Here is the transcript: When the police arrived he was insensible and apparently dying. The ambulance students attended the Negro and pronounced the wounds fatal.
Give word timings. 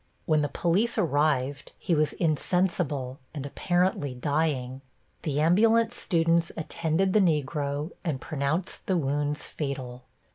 When 0.25 0.41
the 0.41 0.49
police 0.49 0.97
arrived 0.97 1.73
he 1.77 1.93
was 1.93 2.13
insensible 2.13 3.19
and 3.35 3.45
apparently 3.45 4.15
dying. 4.15 4.81
The 5.21 5.39
ambulance 5.41 5.95
students 5.95 6.51
attended 6.57 7.13
the 7.13 7.19
Negro 7.21 7.91
and 8.03 8.19
pronounced 8.19 8.87
the 8.87 8.97
wounds 8.97 9.45
fatal. 9.47 10.01